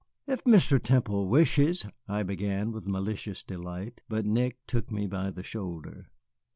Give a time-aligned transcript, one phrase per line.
[0.25, 0.81] "If Mr.
[0.81, 4.01] Temple wishes" I began, with malicious delight.
[4.09, 6.07] But Nick took me by the shoulder.